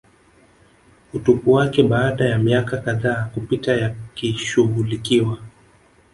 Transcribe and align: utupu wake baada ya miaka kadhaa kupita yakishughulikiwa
utupu 1.13 1.51
wake 1.53 1.83
baada 1.83 2.25
ya 2.25 2.37
miaka 2.39 2.77
kadhaa 2.77 3.29
kupita 3.33 3.75
yakishughulikiwa 3.75 5.37